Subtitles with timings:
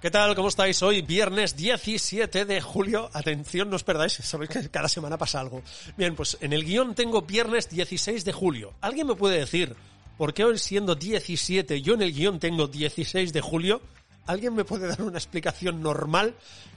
[0.00, 0.34] ¿Qué tal?
[0.34, 0.82] ¿Cómo estáis?
[0.82, 3.10] Hoy viernes 17 de julio.
[3.12, 5.62] Atención, no os perdáis, sabéis que cada semana pasa algo.
[5.94, 8.72] Bien, pues en el guion tengo viernes 16 de julio.
[8.80, 9.76] ¿Alguien me puede decir
[10.16, 13.82] por qué hoy siendo 17 yo en el guion tengo 16 de julio?
[14.30, 16.36] ¿Alguien me puede dar una explicación normal?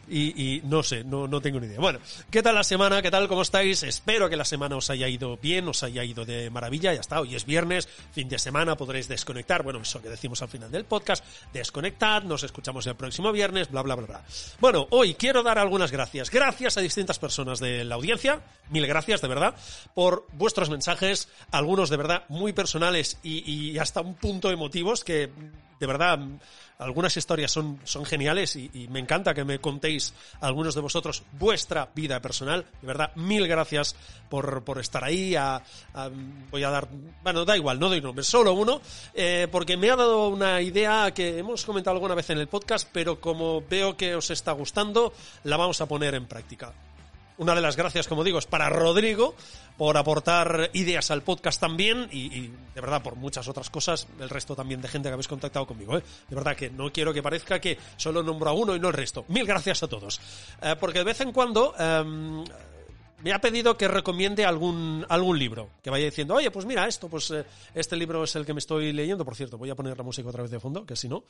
[0.10, 1.80] Y, no sé, no, no tengo ni idea.
[1.80, 3.02] Bueno, ¿qué tal la semana?
[3.02, 3.28] ¿Qué tal?
[3.30, 3.84] ¿Cómo estáis?
[3.84, 6.94] Espero que la semana os haya ido bien, os haya ido de maravilla.
[6.94, 9.64] Ya está, hoy es viernes, fin de semana, podréis desconectar.
[9.64, 13.84] Bueno, eso que decimos al final del podcast, desconectad, nos escuchamos el próximo viernes, bla,
[13.84, 14.22] bla, bla, bla.
[14.60, 16.32] Bueno, hoy quiero dar algunas gracias.
[16.32, 19.56] Gracias a distintas personas de la audiencia, mil gracias, de verdad,
[19.94, 25.30] por vuestros mensajes, algunos de verdad muy personales y, y hasta un punto emotivos que,
[25.80, 26.20] de verdad,
[26.80, 31.90] algunas historias son, son geniales y, me encanta que me contéis algunos de vosotros vuestra
[31.96, 32.66] vida personal.
[32.82, 33.96] De verdad, mil gracias
[34.30, 35.36] por, por estar ahí.
[36.52, 36.88] Voy a dar,
[37.24, 38.82] bueno, da igual, no doy nombres, solo uno,
[39.14, 42.90] eh, porque me ha dado una idea que hemos comentado alguna vez en el podcast,
[42.92, 46.74] pero como veo que os está gustando, la vamos a poner en práctica.
[47.38, 49.36] Una de las gracias, como digo, es para Rodrigo
[49.78, 54.30] por aportar ideas al podcast también y, y, de verdad por muchas otras cosas, el
[54.30, 55.98] resto también de gente que habéis contactado conmigo.
[55.98, 56.04] ¿eh?
[56.30, 58.94] De verdad que no quiero que parezca que solo nombro a uno y no el
[58.94, 59.26] resto.
[59.30, 60.22] Mil gracias a todos.
[60.62, 61.74] Eh, porque de vez en cuando...
[61.78, 62.44] Eh,
[63.24, 67.08] me ha pedido que recomiende algún, algún libro, que vaya diciendo, oye, pues mira esto,
[67.08, 69.98] pues eh, este libro es el que me estoy leyendo, por cierto, voy a poner
[69.98, 71.24] la música otra vez de fondo, que si no,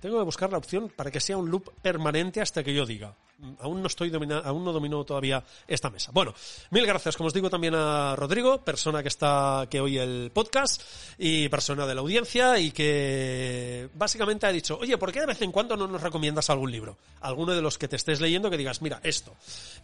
[0.00, 3.14] tengo que buscar la opción para que sea un loop permanente hasta que yo diga.
[3.60, 6.10] Aún no estoy dominando, aún no domino todavía esta mesa.
[6.12, 6.34] Bueno,
[6.70, 10.82] mil gracias, como os digo también a Rodrigo, persona que está, que oye el podcast
[11.18, 15.40] y persona de la audiencia y que básicamente ha dicho, oye, ¿por qué de vez
[15.42, 16.98] en cuando no nos recomiendas algún libro?
[17.22, 19.34] Alguno de los que te estés leyendo que digas, mira, esto.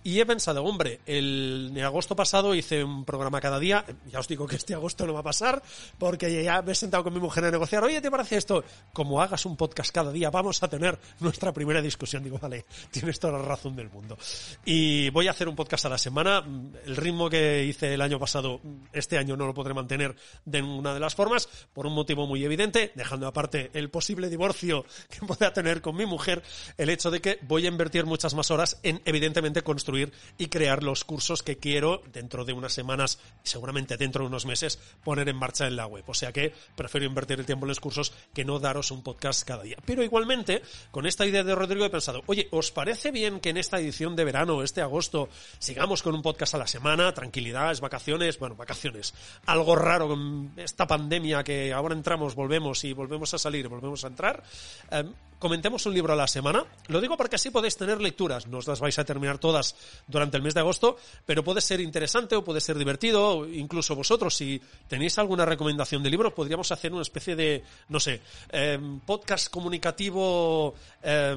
[0.05, 3.84] Y he pensado, hombre, el agosto pasado hice un programa cada día.
[4.11, 5.62] Ya os digo que este agosto no va a pasar,
[5.99, 7.84] porque ya me he sentado con mi mujer a negociar.
[7.84, 8.65] Oye, ¿te parece esto?
[8.93, 12.22] Como hagas un podcast cada día, vamos a tener nuestra primera discusión.
[12.22, 14.16] Digo, vale, tienes toda la razón del mundo.
[14.65, 16.45] Y voy a hacer un podcast a la semana.
[16.84, 18.61] El ritmo que hice el año pasado,
[18.93, 22.45] este año no lo podré mantener de ninguna de las formas, por un motivo muy
[22.45, 26.43] evidente, dejando aparte el posible divorcio que pueda tener con mi mujer,
[26.77, 30.83] el hecho de que voy a invertir muchas más horas en, evidentemente, construir y crear
[30.83, 35.37] los cursos que quiero dentro de unas semanas, seguramente dentro de unos meses, poner en
[35.37, 36.05] marcha en la web.
[36.09, 39.47] O sea que prefiero invertir el tiempo en los cursos que no daros un podcast
[39.47, 39.77] cada día.
[39.87, 43.57] Pero igualmente, con esta idea de Rodrigo he pensado, oye, ¿os parece bien que en
[43.57, 47.15] esta edición de verano, este agosto, sigamos con un podcast a la semana?
[47.15, 49.15] Tranquilidad, es vacaciones, bueno, vacaciones.
[49.47, 54.09] Algo raro con esta pandemia que ahora entramos, volvemos y volvemos a salir, volvemos a
[54.09, 54.43] entrar.
[54.91, 55.05] Eh,
[55.39, 56.65] comentemos un libro a la semana.
[56.89, 58.47] Lo digo porque así podéis tener lecturas.
[58.47, 59.77] No os las vais a terminar todas
[60.07, 63.49] durante el mes de agosto, pero puede ser interesante o puede ser divertido.
[63.49, 68.21] Incluso vosotros, si tenéis alguna recomendación de libro, podríamos hacer una especie de, no sé,
[68.51, 70.75] eh, podcast comunicativo.
[71.03, 71.37] Eh,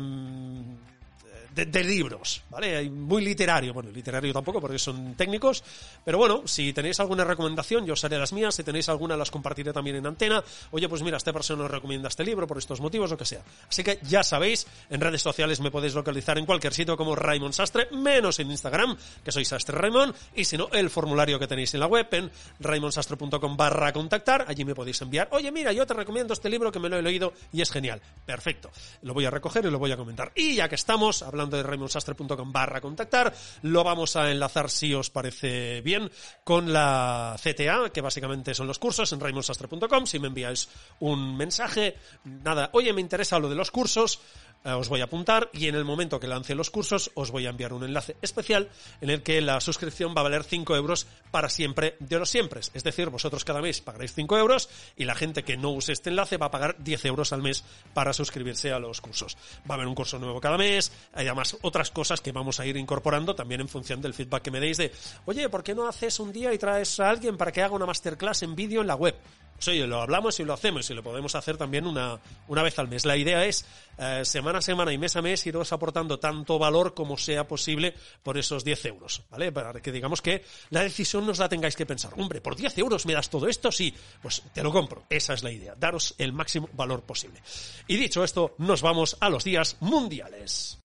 [1.53, 2.89] de, libros, ¿vale?
[2.89, 5.63] Muy literario, bueno, literario tampoco porque son técnicos,
[6.03, 9.31] pero bueno, si tenéis alguna recomendación, yo os haré las mías, si tenéis alguna las
[9.31, 12.81] compartiré también en antena, oye, pues mira, esta persona os recomienda este libro por estos
[12.81, 13.41] motivos, lo que sea.
[13.67, 17.53] Así que ya sabéis, en redes sociales me podéis localizar en cualquier sitio como Raymond
[17.53, 21.73] Sastre, menos en Instagram, que soy Sastre Raymond, y si no, el formulario que tenéis
[21.73, 25.93] en la web, en raymondsastre.com barra contactar, allí me podéis enviar, oye, mira, yo te
[25.93, 28.01] recomiendo este libro que me lo he leído y es genial.
[28.25, 28.71] Perfecto.
[29.01, 30.31] Lo voy a recoger y lo voy a comentar.
[30.35, 33.33] Y ya que estamos, hablando de raymondsastre.com barra contactar.
[33.61, 36.09] Lo vamos a enlazar, si os parece bien,
[36.43, 40.05] con la CTA, que básicamente son los cursos en raymondsastre.com.
[40.05, 40.67] Si me enviáis
[40.99, 41.95] un mensaje,
[42.25, 44.19] nada, oye, me interesa lo de los cursos,
[44.63, 47.49] os voy a apuntar y en el momento que lance los cursos os voy a
[47.49, 48.69] enviar un enlace especial
[49.01, 52.61] en el que la suscripción va a valer 5 euros para siempre de los siempre.
[52.73, 56.09] Es decir, vosotros cada mes pagaréis 5 euros y la gente que no use este
[56.09, 57.63] enlace va a pagar 10 euros al mes
[57.93, 59.37] para suscribirse a los cursos.
[59.69, 62.65] Va a haber un curso nuevo cada mes, hay además otras cosas que vamos a
[62.65, 64.91] ir incorporando también en función del feedback que me deis de,
[65.25, 67.85] oye, ¿por qué no haces un día y traes a alguien para que haga una
[67.85, 69.15] masterclass en vídeo en la web?
[69.59, 72.17] Pues lo hablamos y lo hacemos y lo podemos hacer también una,
[72.47, 73.05] una vez al mes.
[73.05, 73.65] La idea es,
[73.97, 77.93] eh, semana a semana y mes a mes iros aportando tanto valor como sea posible
[78.23, 79.51] por esos 10 euros, ¿vale?
[79.51, 82.13] Para que digamos que la decisión nos la tengáis que pensar.
[82.15, 85.03] Hombre, por 10 euros me das todo esto, sí, pues te lo compro.
[85.09, 87.41] Esa es la idea, daros el máximo valor posible.
[87.85, 90.78] Y dicho esto, nos vamos a los días mundiales.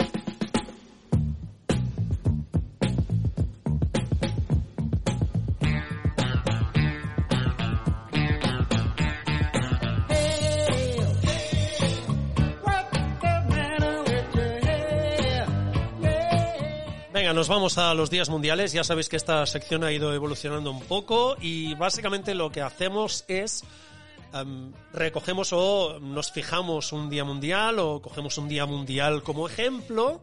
[17.24, 18.74] Venga, nos vamos a los días mundiales.
[18.74, 23.24] Ya sabéis que esta sección ha ido evolucionando un poco y básicamente lo que hacemos
[23.28, 23.64] es
[24.34, 30.20] em, recogemos o nos fijamos un día mundial o cogemos un día mundial como ejemplo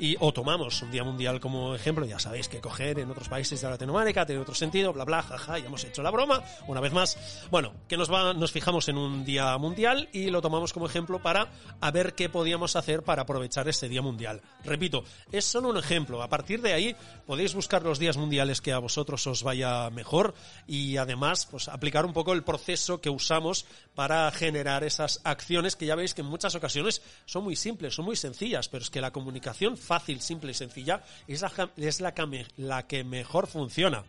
[0.00, 3.60] y o tomamos un día mundial como ejemplo, ya sabéis que coger en otros países
[3.60, 6.92] de Latinoamérica tiene otro sentido, bla bla, jaja, ya hemos hecho la broma, una vez
[6.92, 7.46] más.
[7.50, 11.20] Bueno, que nos va, nos fijamos en un día mundial y lo tomamos como ejemplo
[11.20, 14.40] para a ver qué podíamos hacer para aprovechar ese día mundial.
[14.64, 16.22] Repito, es solo un ejemplo.
[16.22, 20.34] A partir de ahí podéis buscar los días mundiales que a vosotros os vaya mejor
[20.66, 25.86] y además pues aplicar un poco el proceso que usamos para generar esas acciones que
[25.86, 29.00] ya veis que en muchas ocasiones son muy simples, son muy sencillas, pero es que
[29.02, 34.04] la comunicación fácil, simple y sencilla es la, es la, que, la que mejor funciona.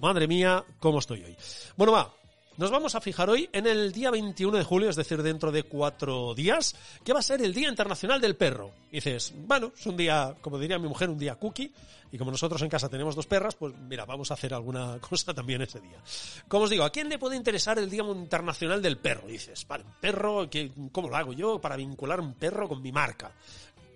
[0.00, 1.36] Madre mía, cómo estoy hoy.
[1.76, 2.12] Bueno, va,
[2.56, 5.62] nos vamos a fijar hoy en el día 21 de julio, es decir, dentro de
[5.62, 6.74] cuatro días,
[7.04, 8.72] que va a ser el Día Internacional del Perro.
[8.90, 11.72] Dices, bueno, es un día, como diría mi mujer, un día cookie,
[12.12, 15.32] y como nosotros en casa tenemos dos perras, pues mira, vamos a hacer alguna cosa
[15.32, 16.02] también ese día.
[16.48, 19.28] Como os digo, ¿a quién le puede interesar el Día Internacional del Perro?
[19.28, 20.48] dices, vale, perro,
[20.92, 23.32] ¿cómo lo hago yo para vincular un perro con mi marca?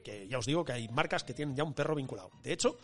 [0.05, 2.31] Que ya os digo que hay marcas que tienen ya un perro vinculado.
[2.43, 2.79] De hecho,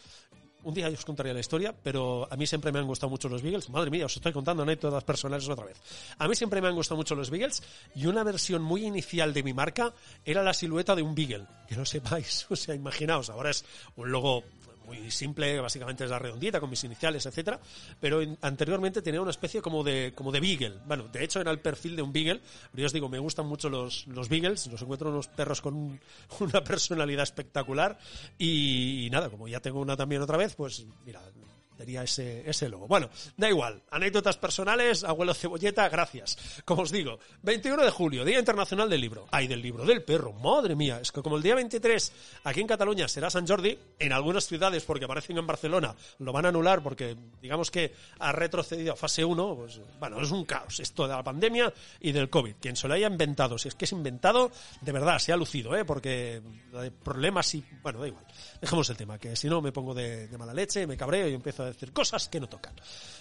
[0.63, 3.43] un día os contaría la historia, pero a mí siempre me han gustado mucho los
[3.43, 3.71] Beagles.
[3.71, 5.81] Madre mía, os estoy contando anécdotas personales otra vez.
[6.19, 7.63] A mí siempre me han gustado mucho los Beagles
[7.95, 9.93] y una versión muy inicial de mi marca
[10.25, 11.47] era la silueta de un Beagle.
[11.69, 13.65] Que no sepáis, o sea, imaginaos, ahora es
[13.97, 14.45] un logo
[14.91, 17.61] muy simple, básicamente es la redondita con mis iniciales, etcétera,
[18.01, 20.79] pero anteriormente tenía una especie como de como de beagle.
[20.87, 22.41] Bueno, de hecho era el perfil de un beagle,
[22.71, 26.01] pero yo os digo, me gustan mucho los los beagles, los encuentro unos perros con
[26.41, 27.99] una personalidad espectacular
[28.37, 31.21] y, y nada, como ya tengo una también otra vez, pues mira,
[31.81, 32.87] Sería ese, ese logo.
[32.87, 33.81] Bueno, da igual.
[33.91, 36.37] Anécdotas personales, abuelo cebolleta, gracias.
[36.67, 39.27] Como os digo, 21 de julio, Día Internacional del Libro.
[39.31, 40.35] Ay, del libro del perro.
[40.35, 40.99] Madre mía.
[41.01, 42.13] Es que como el día 23
[42.45, 46.45] aquí en Cataluña será San Jordi, en algunas ciudades, porque aparecen en Barcelona, lo van
[46.45, 50.81] a anular porque digamos que ha retrocedido a fase 1, pues bueno, es un caos.
[50.81, 52.57] Esto de la pandemia y del COVID.
[52.61, 54.51] Quien se lo haya inventado, si es que es inventado,
[54.83, 55.87] de verdad, se ha lucido, ¿eh?
[55.87, 56.43] Porque
[57.03, 57.65] problemas y...
[57.83, 58.27] Bueno, da igual.
[58.61, 61.33] Dejemos el tema, que si no me pongo de, de mala leche, me cabreo y
[61.33, 62.75] empiezo a decir cosas que no tocan.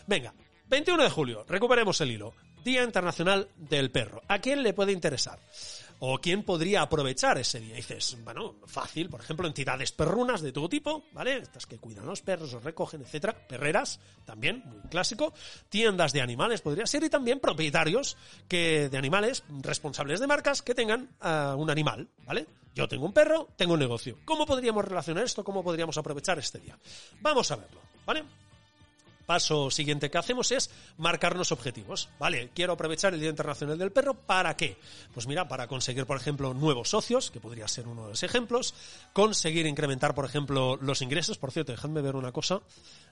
[0.07, 0.33] Venga,
[0.67, 2.33] 21 de julio, recuperemos el hilo.
[2.63, 4.21] Día Internacional del Perro.
[4.27, 5.39] ¿A quién le puede interesar?
[6.01, 7.75] ¿O quién podría aprovechar ese día?
[7.75, 11.37] dices, bueno, fácil, por ejemplo, entidades perrunas de todo tipo, ¿vale?
[11.37, 13.35] Estas que cuidan los perros, los recogen, etcétera.
[13.47, 15.33] Perreras, también, muy clásico.
[15.67, 18.17] Tiendas de animales podría ser y también propietarios
[18.47, 22.47] que, de animales, responsables de marcas que tengan uh, un animal, ¿vale?
[22.73, 24.19] Yo tengo un perro, tengo un negocio.
[24.23, 25.43] ¿Cómo podríamos relacionar esto?
[25.43, 26.77] ¿Cómo podríamos aprovechar este día?
[27.19, 28.23] Vamos a verlo, ¿vale?
[29.27, 32.09] paso siguiente que hacemos es marcarnos objetivos.
[32.17, 34.15] Vale, quiero aprovechar el Día Internacional del Perro.
[34.15, 34.75] ¿Para qué?
[35.13, 38.73] Pues mira, para conseguir, por ejemplo, nuevos socios, que podría ser uno de los ejemplos.
[39.13, 41.37] Conseguir incrementar, por ejemplo, los ingresos.
[41.37, 42.61] Por cierto, dejadme ver una cosa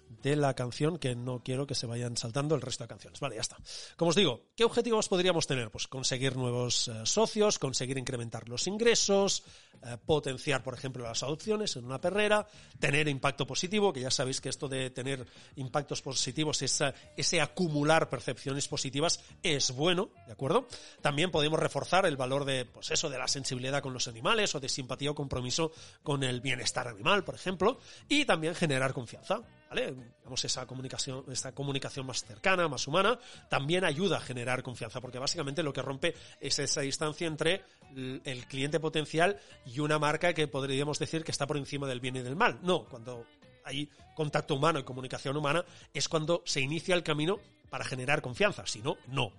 [0.09, 3.19] de la canción que no quiero que se vayan saltando el resto de canciones.
[3.19, 3.57] Vale, ya está.
[3.95, 5.69] Como os digo, ¿qué objetivos podríamos tener?
[5.71, 9.43] Pues conseguir nuevos eh, socios, conseguir incrementar los ingresos,
[9.83, 12.47] eh, potenciar, por ejemplo, las adopciones en una perrera,
[12.79, 18.09] tener impacto positivo, que ya sabéis que esto de tener impactos positivos, esa, ese acumular
[18.09, 20.67] percepciones positivas es bueno, ¿de acuerdo?
[21.01, 24.59] También podemos reforzar el valor de, pues eso, de la sensibilidad con los animales o
[24.59, 25.71] de simpatía o compromiso
[26.01, 29.41] con el bienestar animal, por ejemplo, y también generar confianza.
[29.69, 29.95] ¿Vale?
[30.43, 33.19] Esa comunicación, esa comunicación más cercana, más humana,
[33.49, 37.63] también ayuda a generar confianza, porque básicamente lo que rompe es esa distancia entre
[37.95, 42.15] el cliente potencial y una marca que podríamos decir que está por encima del bien
[42.17, 42.59] y del mal.
[42.61, 43.25] No, cuando
[43.63, 48.65] hay contacto humano y comunicación humana es cuando se inicia el camino para generar confianza,
[48.65, 49.31] si no, no.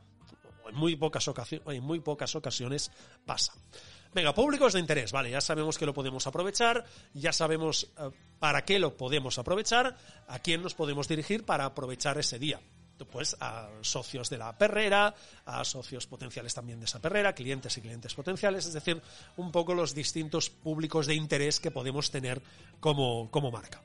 [0.68, 2.90] En muy pocas ocasiones, en muy pocas ocasiones
[3.24, 3.54] pasa.
[4.14, 8.64] Venga, públicos de interés, vale, ya sabemos que lo podemos aprovechar, ya sabemos uh, para
[8.64, 9.96] qué lo podemos aprovechar,
[10.26, 12.60] a quién nos podemos dirigir para aprovechar ese día.
[13.12, 17.80] Pues a socios de la perrera, a socios potenciales también de esa perrera, clientes y
[17.80, 19.00] clientes potenciales, es decir,
[19.36, 22.42] un poco los distintos públicos de interés que podemos tener
[22.80, 23.80] como, como marca.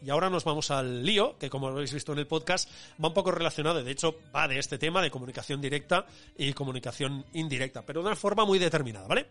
[0.00, 2.68] Y ahora nos vamos al lío, que como habéis visto en el podcast,
[3.02, 7.24] va un poco relacionado, de hecho va de este tema de comunicación directa y comunicación
[7.32, 9.26] indirecta, pero de una forma muy determinada, ¿vale?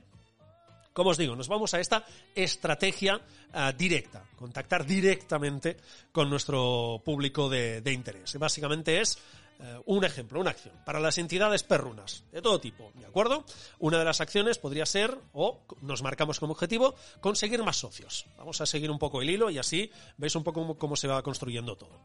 [0.94, 2.04] Como os digo, nos vamos a esta
[2.36, 5.78] estrategia uh, directa, contactar directamente
[6.12, 8.36] con nuestro público de, interés.
[8.38, 9.18] Básicamente es
[9.60, 10.76] uh, un ejemplo, una acción.
[10.86, 13.46] Para las entidades perrunas, de todo tipo, ¿de acuerdo?
[13.80, 18.26] Una de las acciones podría ser, o nos marcamos como objetivo, conseguir más socios.
[18.38, 21.24] Vamos a seguir un poco el hilo y así veis un poco cómo se va
[21.24, 22.02] construyendo todo.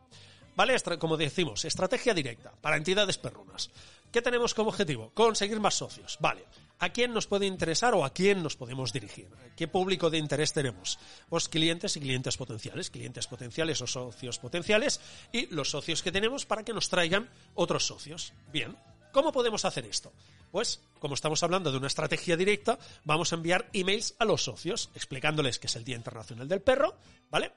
[0.57, 0.75] ¿Vale?
[0.99, 3.71] Como decimos, estrategia directa para entidades perrunas.
[4.11, 5.11] ¿Qué tenemos como objetivo?
[5.13, 6.17] Conseguir más socios.
[6.19, 6.45] Vale.
[6.79, 9.29] ¿A quién nos puede interesar o a quién nos podemos dirigir?
[9.57, 10.99] ¿Qué público de interés tenemos?
[11.29, 15.01] Pues clientes y clientes potenciales, clientes potenciales o socios potenciales
[15.33, 18.33] y los socios que tenemos para que nos traigan otros socios.
[18.53, 18.77] Bien,
[19.17, 20.13] ¿cómo podemos hacer esto?
[20.51, 24.91] Pues, como estamos hablando de una estrategia directa, vamos a enviar emails a los socios
[24.95, 26.95] explicándoles que es el Día Internacional del Perro,
[27.31, 27.53] ¿vale?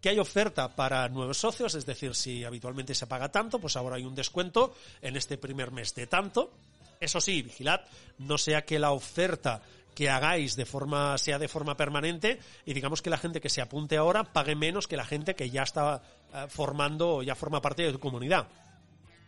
[0.00, 3.96] Que hay oferta para nuevos socios, es decir, si habitualmente se paga tanto, pues ahora
[3.96, 6.52] hay un descuento en este primer mes de tanto.
[7.00, 7.80] Eso sí, vigilad,
[8.18, 9.62] no sea que la oferta
[9.96, 13.60] que hagáis de forma sea de forma permanente y digamos que la gente que se
[13.60, 17.60] apunte ahora pague menos que la gente que ya está uh, formando o ya forma
[17.60, 18.46] parte de tu comunidad.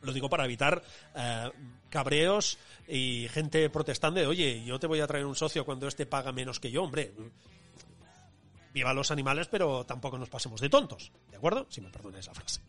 [0.03, 0.83] Lo digo para evitar
[1.15, 1.51] uh,
[1.89, 6.07] cabreos y gente protestando de, oye, yo te voy a traer un socio cuando este
[6.07, 7.13] paga menos que yo, hombre.
[8.75, 11.67] Viva los animales, pero tampoco nos pasemos de tontos, ¿de acuerdo?
[11.69, 12.61] Si me perdonáis la frase.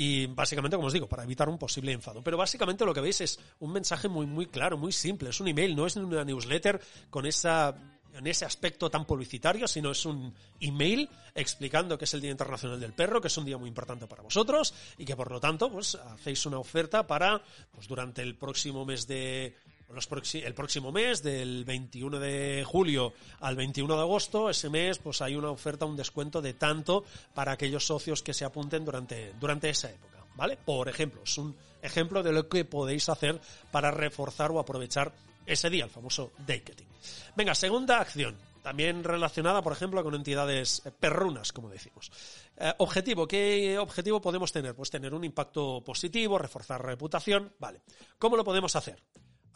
[0.00, 2.22] Y básicamente, como os digo, para evitar un posible enfado.
[2.22, 5.30] Pero básicamente lo que veis es un mensaje muy, muy claro, muy simple.
[5.30, 7.74] Es un email, no es una newsletter con esa
[8.18, 12.80] en ese aspecto tan publicitario, sino es un email explicando que es el Día Internacional
[12.80, 15.70] del Perro, que es un día muy importante para vosotros y que por lo tanto
[15.70, 17.40] pues hacéis una oferta para
[17.72, 19.54] pues durante el próximo mes de
[19.92, 25.22] los el próximo mes del 21 de julio al 21 de agosto, ese mes pues
[25.22, 29.70] hay una oferta, un descuento de tanto para aquellos socios que se apunten durante durante
[29.70, 30.58] esa época, ¿vale?
[30.62, 35.12] Por ejemplo, es un ejemplo de lo que podéis hacer para reforzar o aprovechar
[35.48, 36.86] ese día, el famoso dating.
[37.34, 42.10] Venga, segunda acción, también relacionada, por ejemplo, con entidades perrunas, como decimos.
[42.56, 44.74] Eh, objetivo, ¿qué objetivo podemos tener?
[44.74, 47.80] Pues tener un impacto positivo, reforzar reputación, vale.
[48.18, 49.02] ¿Cómo lo podemos hacer?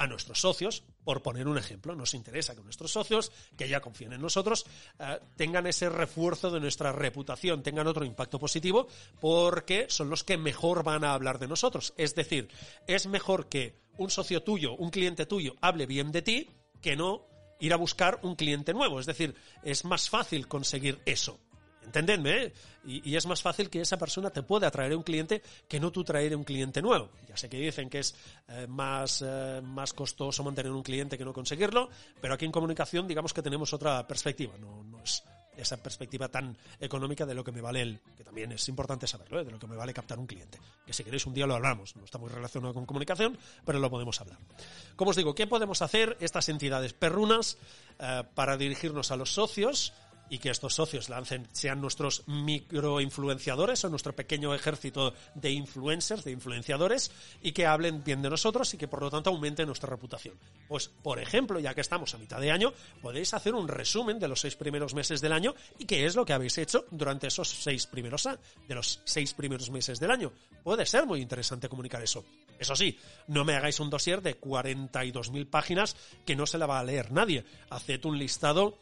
[0.02, 4.12] A nuestros socios, por poner un ejemplo, nos interesa que nuestros socios, que ya confíen
[4.12, 4.66] en nosotros,
[4.98, 8.88] eh, tengan ese refuerzo de nuestra reputación, tengan otro impacto positivo,
[9.20, 11.94] porque son los que mejor van a hablar de nosotros.
[11.96, 12.48] Es decir,
[12.88, 17.24] es mejor que un socio tuyo, un cliente tuyo, hable bien de ti, que no
[17.60, 18.98] ir a buscar un cliente nuevo.
[18.98, 21.38] Es decir, es más fácil conseguir eso.
[21.84, 22.52] Entendedme, ¿eh?
[22.84, 26.04] y, es más fácil que esa persona te pueda atraer un cliente que no tú
[26.04, 27.10] traer un cliente nuevo.
[27.28, 28.14] Ya sé que dicen que es
[28.48, 33.06] eh, más, eh, más costoso mantener un cliente que no conseguirlo, pero aquí en comunicación
[33.06, 35.22] digamos que tenemos otra perspectiva, no, no es
[35.54, 39.40] esa perspectiva tan económica de lo que me vale el, que también es importante saberlo,
[39.40, 39.44] ¿eh?
[39.44, 40.58] de lo que me vale captar un cliente.
[40.86, 43.36] Que si queréis un día lo hablamos, no está muy relacionado con comunicación,
[43.66, 44.38] pero lo podemos hablar.
[44.96, 47.58] Como os digo, ¿qué podemos hacer estas entidades perrunas
[48.34, 49.92] para dirigirnos a los socios?
[50.32, 51.10] Y que estos socios
[51.52, 57.10] sean nuestros microinfluenciadores o nuestro pequeño ejército de influencers, de influenciadores,
[57.42, 60.34] y que hablen bien de nosotros y que por lo tanto aumenten nuestra reputación.
[60.68, 62.72] Pues, por ejemplo, ya que estamos a mitad de año,
[63.02, 66.24] podéis hacer un resumen de los seis primeros meses del año y qué es lo
[66.24, 68.26] que habéis hecho durante esos seis primeros,
[68.66, 70.32] de los seis primeros meses del año.
[70.64, 72.24] Puede ser muy interesante comunicar eso.
[72.58, 76.78] Eso sí, no me hagáis un dossier de 42.000 páginas que no se la va
[76.78, 77.44] a leer nadie.
[77.68, 78.78] Haced un listado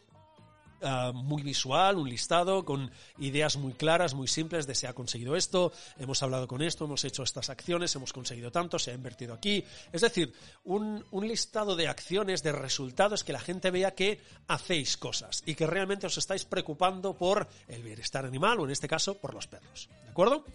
[0.81, 5.35] Uh, muy visual, un listado con ideas muy claras, muy simples de se ha conseguido
[5.35, 9.35] esto, hemos hablado con esto, hemos hecho estas acciones, hemos conseguido tanto, se ha invertido
[9.35, 9.63] aquí.
[9.91, 10.33] Es decir,
[10.63, 15.53] un, un listado de acciones, de resultados que la gente vea que hacéis cosas y
[15.53, 19.45] que realmente os estáis preocupando por el bienestar animal o en este caso por los
[19.45, 19.87] perros.
[20.03, 20.45] ¿De acuerdo?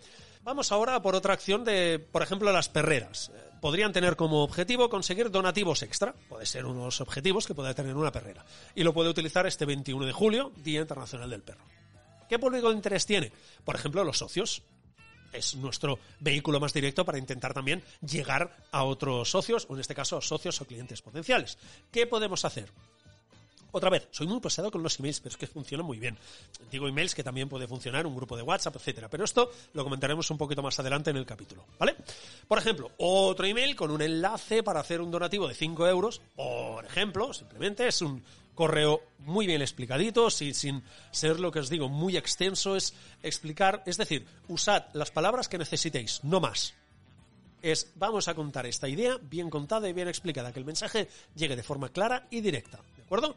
[0.47, 3.33] Vamos ahora por otra acción de, por ejemplo, las perreras.
[3.61, 6.15] Podrían tener como objetivo conseguir donativos extra.
[6.29, 8.47] Puede ser unos objetivos que pueda tener una perrera.
[8.73, 11.65] Y lo puede utilizar este 21 de julio, Día Internacional del Perro.
[12.29, 13.33] ¿Qué público de interés tiene?
[13.65, 14.62] Por ejemplo, los socios.
[15.33, 19.97] Es nuestro vehículo más directo para intentar también llegar a otros socios, o en este
[19.97, 21.59] caso socios o clientes potenciales.
[21.91, 22.71] ¿Qué podemos hacer?
[23.76, 26.16] Otra vez, soy muy pesado con los emails, pero es que funciona muy bien.
[26.71, 29.11] Digo emails que también puede funcionar, un grupo de WhatsApp, etcétera.
[29.11, 31.95] Pero esto lo comentaremos un poquito más adelante en el capítulo, ¿vale?
[32.49, 36.87] Por ejemplo, otro email con un enlace para hacer un donativo de 5 euros, por
[36.87, 41.90] ejemplo, simplemente es un correo muy bien explicadito, sin, sin ser lo que os digo
[41.90, 46.73] muy extenso, es explicar, es decir, usad las palabras que necesitéis, no más.
[47.63, 51.57] Es vamos a contar esta idea bien contada y bien explicada, que el mensaje llegue
[51.57, 53.37] de forma clara y directa, ¿de acuerdo?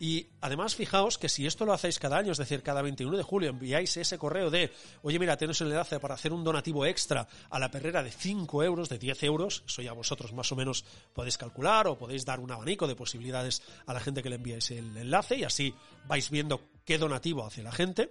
[0.00, 3.22] Y además, fijaos que si esto lo hacéis cada año, es decir, cada 21 de
[3.24, 4.72] julio enviáis ese correo de,
[5.02, 8.62] oye, mira, tienes el enlace para hacer un donativo extra a la perrera de 5
[8.62, 12.38] euros, de 10 euros, eso ya vosotros más o menos podéis calcular o podéis dar
[12.38, 15.74] un abanico de posibilidades a la gente que le enviáis el enlace y así
[16.06, 18.08] vais viendo qué donativo hace la gente.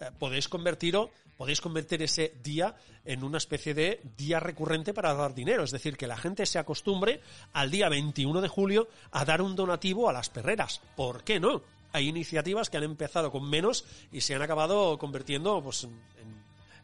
[0.00, 5.34] Eh, podéis convertirlo, podéis convertir ese día en una especie de día recurrente para dar
[5.34, 5.62] dinero.
[5.62, 7.20] Es decir, que la gente se acostumbre
[7.52, 10.80] al día 21 de julio a dar un donativo a las perreras.
[10.96, 11.62] ¿Por qué no?
[11.92, 16.00] Hay iniciativas que han empezado con menos y se han acabado convirtiendo pues, en,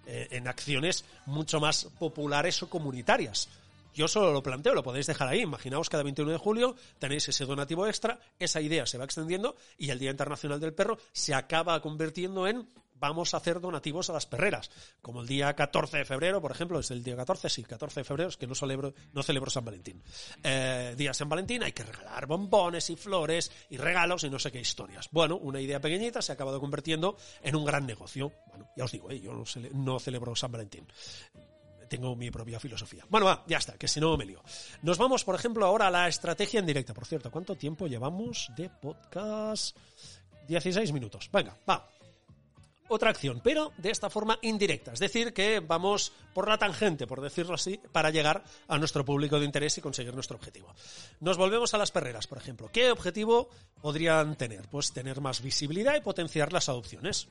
[0.06, 3.48] eh, en acciones mucho más populares o comunitarias.
[3.94, 5.40] Yo solo lo planteo, lo podéis dejar ahí.
[5.40, 9.88] Imaginaos cada 21 de julio tenéis ese donativo extra, esa idea se va extendiendo y
[9.88, 14.26] el Día Internacional del Perro se acaba convirtiendo en vamos a hacer donativos a las
[14.26, 14.70] perreras.
[15.02, 18.04] Como el día 14 de febrero, por ejemplo, es el día 14, sí, 14 de
[18.04, 20.02] febrero, es que no celebro, no celebro San Valentín.
[20.42, 24.50] Eh, día San Valentín hay que regalar bombones y flores y regalos y no sé
[24.50, 25.08] qué historias.
[25.10, 28.32] Bueno, una idea pequeñita se ha acabado convirtiendo en un gran negocio.
[28.48, 30.86] Bueno, ya os digo, eh, yo no, no celebro San Valentín
[31.88, 33.04] tengo mi propia filosofía.
[33.08, 34.42] Bueno, va, ya está, que si no me lío.
[34.82, 36.92] Nos vamos, por ejemplo, ahora a la estrategia en directa.
[36.92, 39.76] Por cierto, ¿cuánto tiempo llevamos de podcast?
[40.48, 41.30] 16 minutos.
[41.32, 41.88] Venga, va
[42.88, 44.92] otra acción, pero de esta forma indirecta.
[44.92, 49.38] Es decir, que vamos por la tangente, por decirlo así, para llegar a nuestro público
[49.38, 50.74] de interés y conseguir nuestro objetivo.
[51.20, 52.70] Nos volvemos a las perreras, por ejemplo.
[52.72, 53.48] ¿Qué objetivo
[53.80, 54.68] podrían tener?
[54.68, 57.28] Pues tener más visibilidad y potenciar las adopciones.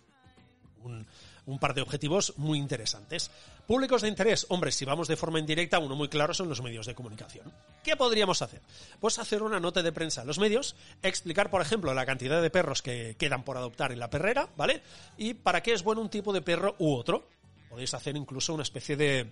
[0.85, 3.31] Un, par de objetivos muy interesantes.
[3.67, 6.85] Públicos de interés, hombre, si vamos de forma indirecta, uno muy claro son los medios
[6.85, 7.51] de comunicación.
[7.83, 8.61] ¿Qué podríamos hacer?
[8.99, 12.49] Pues hacer una nota de prensa a los medios, explicar, por ejemplo, la cantidad de
[12.49, 14.81] perros que quedan por adoptar en la perrera, ¿vale?
[15.17, 17.27] Y para qué es bueno un tipo de perro u otro.
[17.69, 19.31] Podéis hacer incluso una especie de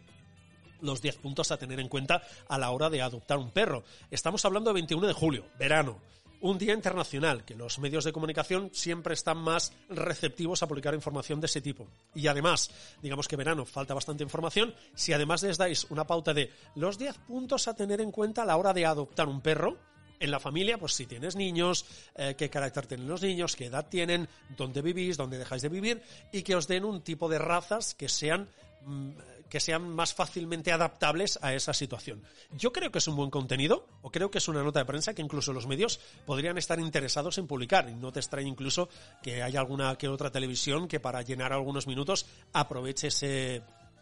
[0.82, 3.84] los 10 puntos a tener en cuenta a la hora de adoptar un perro.
[4.12, 6.00] Estamos hablando de 21 de julio, verano
[6.44, 11.40] un día internacional, que los medios de comunicación siempre están más receptivos a publicar información
[11.40, 11.88] de ese tipo.
[12.14, 12.70] Y además,
[13.02, 17.18] digamos que verano falta bastante información, si además les dais una pauta de los 10
[17.20, 19.78] puntos a tener en cuenta a la hora de adoptar un perro,
[20.20, 21.86] en la familia, pues si tienes niños,
[22.16, 26.02] eh, qué carácter tienen los niños, qué edad tienen, dónde vivís, dónde dejáis de vivir,
[26.32, 28.48] y que os den un tipo de razas que sean
[28.86, 29.12] mm,
[29.54, 32.24] que sean más fácilmente adaptables a esa situación.
[32.58, 35.13] Yo creo que es un buen contenido, o creo que es una nota de prensa
[35.13, 37.88] que incluso los medios podrían estar interesados en publicar.
[37.88, 38.89] Y no te extraña incluso
[39.22, 43.10] que haya alguna que otra televisión que para llenar algunos minutos aproveche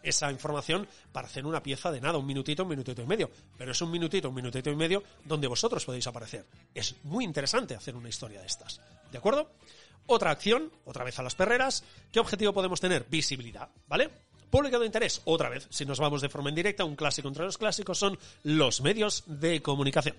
[0.02, 3.30] esa información para hacer una pieza de nada, un minutito, un minutito y medio.
[3.58, 6.46] Pero es un minutito, un minutito y medio donde vosotros podéis aparecer.
[6.74, 8.80] Es muy interesante hacer una historia de estas.
[9.10, 9.50] ¿De acuerdo?
[10.06, 11.84] Otra acción, otra vez a las perreras.
[12.10, 13.04] ¿Qué objetivo podemos tener?
[13.10, 14.31] Visibilidad, ¿vale?
[14.52, 17.56] Público de interés, otra vez, si nos vamos de forma indirecta, un clásico entre los
[17.56, 20.14] clásicos son los medios de comunicación.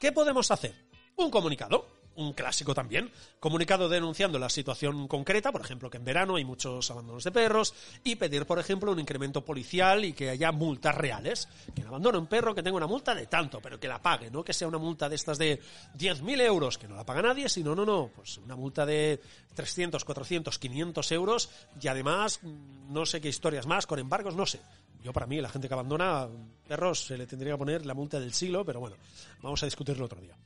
[0.00, 0.74] ¿Qué podemos hacer?
[1.14, 6.36] Un comunicado un clásico también, comunicado denunciando la situación concreta, por ejemplo, que en verano
[6.36, 7.74] hay muchos abandonos de perros,
[8.04, 11.48] y pedir, por ejemplo, un incremento policial y que haya multas reales.
[11.74, 14.44] Que abandone un perro que tenga una multa de tanto, pero que la pague, no
[14.44, 15.60] que sea una multa de estas de
[15.98, 19.20] 10.000 euros, que no la paga nadie, sino, no, no, pues una multa de
[19.54, 21.50] 300, 400, 500 euros,
[21.80, 24.60] y además, no sé qué historias más, con embargos, no sé.
[25.02, 26.28] Yo para mí, la gente que abandona
[26.66, 28.96] perros se le tendría que poner la multa del siglo, pero bueno,
[29.42, 30.36] vamos a discutirlo otro día.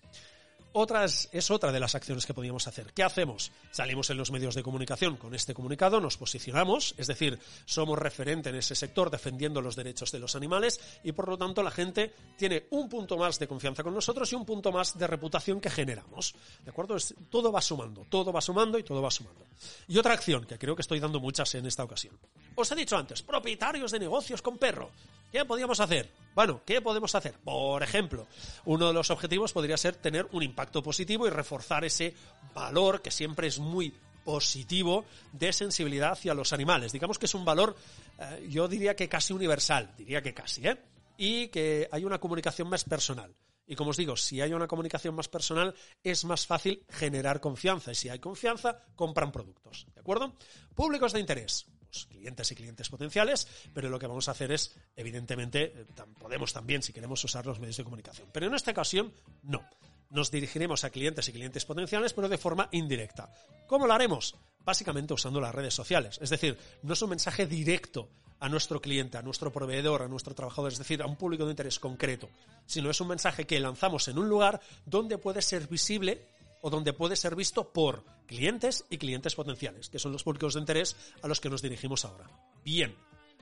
[0.73, 2.93] Otras, es otra de las acciones que podríamos hacer.
[2.93, 3.51] ¿Qué hacemos?
[3.73, 8.51] Salimos en los medios de comunicación con este comunicado, nos posicionamos, es decir, somos referente
[8.51, 12.15] en ese sector defendiendo los derechos de los animales y por lo tanto la gente
[12.37, 15.71] tiene un punto más de confianza con nosotros y un punto más de reputación que
[15.71, 16.35] generamos.
[16.65, 16.97] ¿De acuerdo?
[17.31, 19.45] todo va sumando, todo va sumando y todo va sumando.
[19.89, 22.17] Y otra acción, que creo que estoy dando muchas en esta ocasión.
[22.55, 24.91] Os he dicho antes, propietarios de negocios con perro.
[25.33, 26.11] ¿Qué podríamos hacer?
[26.35, 27.35] Bueno, ¿qué podemos hacer?
[27.45, 28.27] Por ejemplo,
[28.65, 32.15] uno de los objetivos podría ser tener un impacto positivo y reforzar ese
[32.55, 33.95] valor que siempre es muy
[34.25, 36.93] positivo de sensibilidad hacia los animales.
[36.93, 37.77] Digamos que es un valor,
[38.19, 40.79] eh, yo diría que casi universal, diría que casi, ¿eh?
[41.17, 43.35] Y que hay una comunicación más personal.
[43.67, 47.93] Y como os digo, si hay una comunicación más personal, es más fácil generar confianza.
[47.93, 49.87] Y si hay confianza, compran productos.
[49.95, 50.35] ¿De acuerdo?
[50.75, 51.67] Públicos de interés
[52.09, 55.87] clientes y clientes potenciales, pero lo que vamos a hacer es, evidentemente, eh,
[56.19, 58.29] podemos también, si queremos, usar los medios de comunicación.
[58.33, 59.63] Pero en esta ocasión, no.
[60.11, 63.33] Nos dirigiremos a clientes y clientes potenciales, pero de forma indirecta.
[63.67, 64.35] ¿Cómo lo haremos?
[64.65, 66.19] Básicamente usando las redes sociales.
[66.21, 68.09] Es decir, no es un mensaje directo
[68.41, 71.51] a nuestro cliente, a nuestro proveedor, a nuestro trabajador, es decir, a un público de
[71.51, 72.29] interés concreto,
[72.67, 76.27] sino es un mensaje que lanzamos en un lugar donde puede ser visible
[76.63, 80.61] o donde puede ser visto por clientes y clientes potenciales, que son los públicos de
[80.61, 82.31] interés a los que nos dirigimos ahora.
[82.65, 82.95] Bien,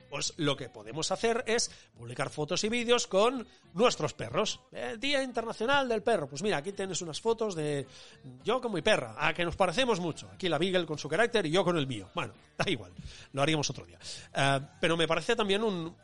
[0.09, 4.59] Pues lo que podemos hacer es publicar fotos y vídeos con nuestros perros.
[4.71, 6.27] Eh, Día Internacional del Perro.
[6.27, 7.85] Pues mira, aquí tienes unas fotos de
[8.43, 10.29] yo con mi perra, a que nos parecemos mucho.
[10.33, 12.09] Aquí la Beagle con su carácter y yo con el mío.
[12.15, 12.91] Bueno, da igual,
[13.33, 13.99] lo haríamos otro día.
[14.33, 15.95] Eh, pero me parece también un,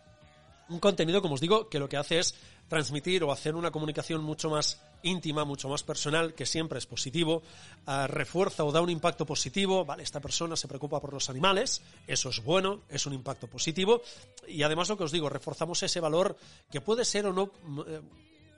[0.69, 2.35] un contenido, como os digo, que lo que hace es
[2.67, 7.43] transmitir o hacer una comunicación mucho más íntima, mucho más personal, que siempre es positivo,
[7.85, 11.83] uh, refuerza o da un impacto positivo, vale, esta persona se preocupa por los animales,
[12.07, 14.01] eso es bueno, es un impacto positivo,
[14.47, 16.35] y además lo que os digo, reforzamos ese valor
[16.71, 17.51] que puede ser o no
[17.85, 18.01] eh,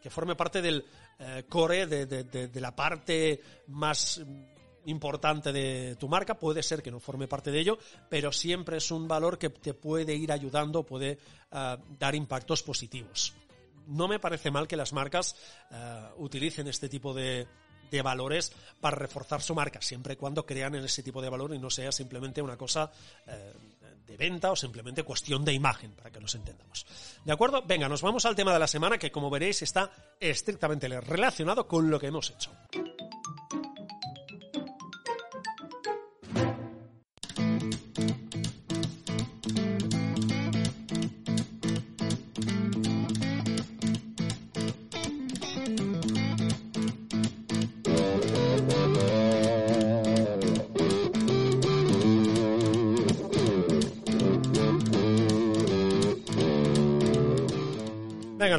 [0.02, 0.86] que forme parte del
[1.20, 4.22] eh, core, de, de la parte más
[4.88, 7.78] importante de tu marca, puede ser que no forme parte de ello,
[8.10, 11.20] pero siempre es un valor que te puede ir ayudando, puede
[11.52, 13.34] uh, dar impactos positivos.
[13.88, 15.36] No me parece mal que las marcas
[15.72, 17.48] uh, utilicen este tipo de,
[17.92, 21.54] de valores para reforzar su marca, siempre y cuando crean en ese tipo de valor
[21.54, 22.92] y no sea simplemente una cosa
[23.26, 23.54] eh,
[24.06, 26.86] de venta o simplemente cuestión de imagen, para que nos entendamos.
[27.26, 27.64] ¿De acuerdo?
[27.66, 31.90] Venga, nos vamos al tema de la semana que como veréis está estrictamente relacionado con
[31.90, 32.52] lo que hemos hecho.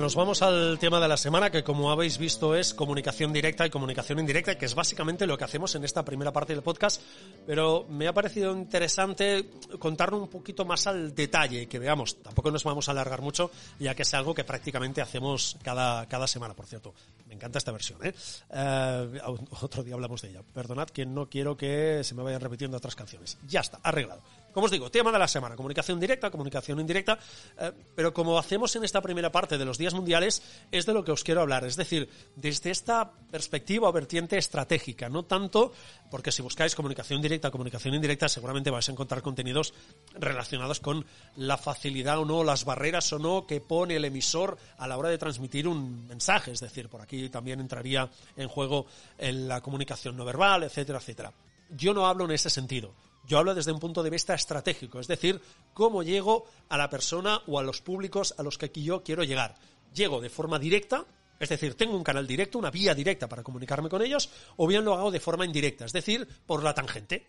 [0.08, 3.68] Nos vamos al tema de la semana, que como habéis visto es comunicación directa y
[3.68, 7.02] comunicación indirecta, que es básicamente lo que hacemos en esta primera parte del podcast,
[7.46, 12.64] pero me ha parecido interesante contarlo un poquito más al detalle, que veamos, tampoco nos
[12.64, 16.64] vamos a alargar mucho, ya que es algo que prácticamente hacemos cada, cada semana, por
[16.64, 16.94] cierto.
[17.26, 18.14] Me encanta esta versión, ¿eh?
[18.50, 19.20] eh
[19.60, 20.40] otro día hablamos de ella.
[20.54, 23.36] Perdonad que no quiero que se me vayan repitiendo otras canciones.
[23.46, 24.22] Ya está, arreglado.
[24.58, 27.16] Como os digo, tema de la semana, comunicación directa, comunicación indirecta,
[27.60, 30.42] eh, pero como hacemos en esta primera parte de los días mundiales,
[30.72, 35.08] es de lo que os quiero hablar, es decir, desde esta perspectiva o vertiente estratégica,
[35.08, 35.70] no tanto
[36.10, 39.74] porque si buscáis comunicación directa, comunicación indirecta, seguramente vais a encontrar contenidos
[40.14, 44.88] relacionados con la facilidad o no, las barreras o no que pone el emisor a
[44.88, 48.86] la hora de transmitir un mensaje, es decir, por aquí también entraría en juego
[49.18, 51.32] la comunicación no verbal, etcétera, etcétera.
[51.70, 52.92] Yo no hablo en ese sentido.
[53.28, 55.38] Yo hablo desde un punto de vista estratégico, es decir,
[55.74, 59.22] cómo llego a la persona o a los públicos a los que aquí yo quiero
[59.22, 59.54] llegar.
[59.92, 61.04] Llego de forma directa,
[61.38, 64.82] es decir, tengo un canal directo, una vía directa para comunicarme con ellos, o bien
[64.82, 67.28] lo hago de forma indirecta, es decir, por la tangente.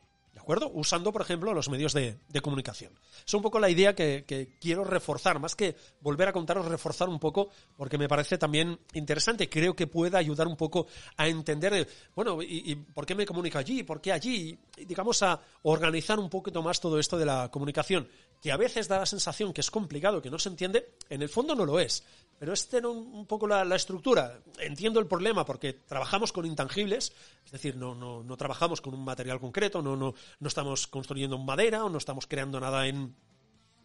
[0.49, 0.71] ¿De acuerdo?
[0.73, 2.91] Usando, por ejemplo, los medios de, comunicación.
[3.23, 7.19] Es un poco la idea que, quiero reforzar, más que volver a contaros, reforzar un
[7.19, 9.47] poco, porque me parece también interesante.
[9.47, 13.59] Creo que pueda ayudar un poco a entender, bueno, y, y por qué me comunico
[13.59, 17.51] allí, por qué allí, y, digamos, a organizar un poquito más todo esto de la
[17.51, 18.09] comunicación,
[18.41, 21.29] que a veces da la sensación que es complicado, que no se entiende, en el
[21.29, 22.03] fondo no lo es.
[22.37, 24.39] Pero es un, poco la, la, estructura.
[24.59, 27.11] Entiendo el problema porque trabajamos con intangibles,
[27.45, 31.35] es decir, no, no, no trabajamos con un material concreto, no, no, no estamos construyendo
[31.35, 33.13] en madera o no estamos creando nada en,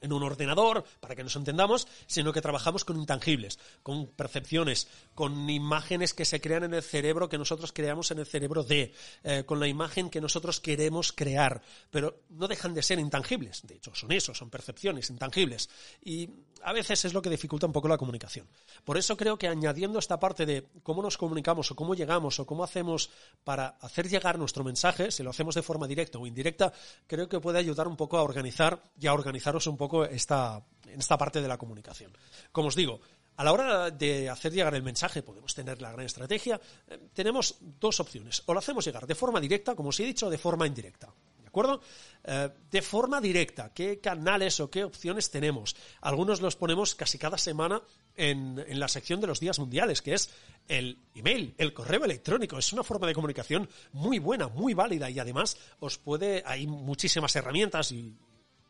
[0.05, 5.49] en un ordenador, para que nos entendamos, sino que trabajamos con intangibles, con percepciones, con
[5.49, 8.93] imágenes que se crean en el cerebro que nosotros creamos en el cerebro de,
[9.25, 13.77] eh, con la imagen que nosotros queremos crear, pero no dejan de ser intangibles, de
[13.77, 15.71] hecho son eso, son percepciones intangibles,
[16.05, 16.29] y
[16.63, 18.47] a veces es lo que dificulta un poco la comunicación.
[18.85, 22.47] Por eso creo que añadiendo esta parte de cómo nos comunicamos o cómo llegamos o
[22.47, 23.11] cómo hacemos
[23.45, 26.73] para hacer llegar nuestro mensaje, si lo hacemos de forma directa o indirecta,
[27.07, 30.99] creo que puede ayudar un poco a organizar y a organizaros un poco esta, en
[30.99, 32.11] esta parte de la comunicación.
[32.51, 33.01] Como os digo,
[33.37, 37.57] a la hora de hacer llegar el mensaje, podemos tener la gran estrategia, eh, tenemos
[37.61, 38.43] dos opciones.
[38.47, 41.13] O lo hacemos llegar de forma directa, como os he dicho, o de forma indirecta.
[41.41, 41.81] ¿De acuerdo?
[42.25, 45.75] Eh, de forma directa, ¿qué canales o qué opciones tenemos?
[46.01, 47.83] Algunos los ponemos casi cada semana
[48.17, 50.31] en, en, la sección de los días mundiales, que es
[50.69, 52.59] el email, el correo electrónico.
[52.59, 57.35] Es una forma de comunicación muy buena, muy válida y además os puede, hay muchísimas
[57.37, 58.17] herramientas y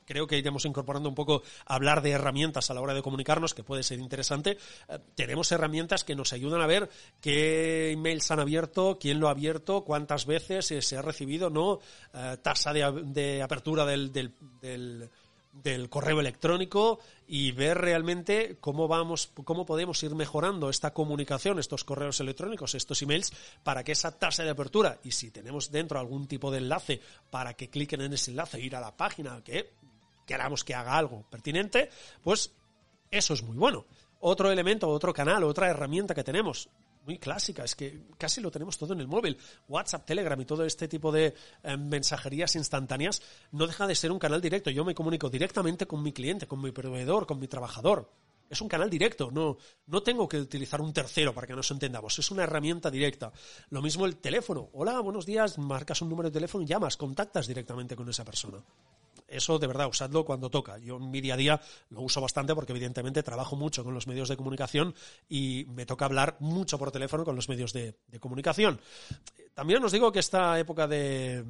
[0.04, 3.64] creo que iremos incorporando un poco hablar de herramientas a la hora de comunicarnos, que
[3.64, 4.58] puede ser interesante.
[4.88, 6.88] Eh, tenemos herramientas que nos ayudan a ver
[7.20, 11.80] qué emails han abierto, quién lo ha abierto, cuántas veces eh, se ha recibido, no,
[12.12, 14.10] eh, tasa de, apertura del
[15.54, 21.84] del correo electrónico y ver realmente cómo vamos, cómo podemos ir mejorando esta comunicación, estos
[21.84, 26.26] correos electrónicos, estos emails, para que esa tasa de apertura, y si tenemos dentro algún
[26.26, 29.74] tipo de enlace para que cliquen en ese enlace, ir a la página, que
[30.26, 31.90] queramos que haga algo pertinente,
[32.22, 32.52] pues
[33.10, 33.86] eso es muy bueno.
[34.20, 36.70] Otro elemento, otro canal, otra herramienta que tenemos,
[37.04, 39.36] muy clásica, es que casi lo tenemos todo en el móvil.
[39.68, 44.18] WhatsApp, Telegram y todo este tipo de eh, mensajerías instantáneas no deja de ser un
[44.18, 44.70] canal directo.
[44.70, 48.10] Yo me comunico directamente con mi cliente, con mi proveedor, con mi trabajador.
[48.48, 49.56] Es un canal directo, no,
[49.86, 53.32] no tengo que utilizar un tercero para que nos entendamos, es una herramienta directa.
[53.70, 54.68] Lo mismo el teléfono.
[54.74, 58.62] Hola, buenos días, marcas un número de teléfono y llamas, contactas directamente con esa persona
[59.28, 60.78] eso de verdad, usadlo cuando toca.
[60.78, 61.60] Yo en mi día a día
[61.90, 64.94] lo uso bastante porque evidentemente trabajo mucho con los medios de comunicación
[65.28, 68.80] y me toca hablar mucho por teléfono con los medios de, comunicación.
[69.54, 71.44] También os digo que esta época de,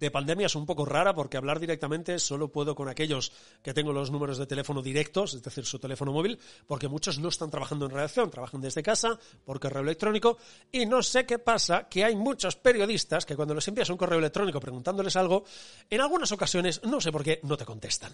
[0.00, 3.32] de pandemia es un poco rara porque hablar directamente solo puedo con aquellos
[3.62, 7.28] que tengo los números de teléfono directos, es decir, su teléfono móvil, porque muchos no
[7.28, 10.38] están trabajando en redacción, trabajan desde casa, por correo electrónico,
[10.72, 14.18] y no sé qué pasa, que hay muchos periodistas que cuando les envías un correo
[14.18, 15.44] electrónico preguntándoles algo,
[15.90, 18.12] en algunas ocasiones, no sé por qué, no te contestan.